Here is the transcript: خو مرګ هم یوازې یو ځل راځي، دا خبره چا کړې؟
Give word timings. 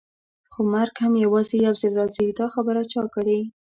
خو 0.51 0.59
مرګ 0.73 0.95
هم 1.03 1.13
یوازې 1.25 1.55
یو 1.65 1.73
ځل 1.81 1.93
راځي، 1.99 2.25
دا 2.39 2.47
خبره 2.53 2.81
چا 2.93 3.03
کړې؟ 3.15 3.39